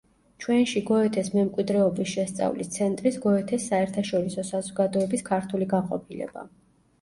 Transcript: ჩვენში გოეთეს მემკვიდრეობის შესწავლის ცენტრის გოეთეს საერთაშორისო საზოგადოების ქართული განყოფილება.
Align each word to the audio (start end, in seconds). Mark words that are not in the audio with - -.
ჩვენში 0.43 0.79
გოეთეს 0.85 1.27
მემკვიდრეობის 1.33 2.09
შესწავლის 2.13 2.71
ცენტრის 2.77 3.19
გოეთეს 3.27 3.69
საერთაშორისო 3.73 4.47
საზოგადოების 4.49 5.25
ქართული 5.29 5.71
განყოფილება. 5.77 6.49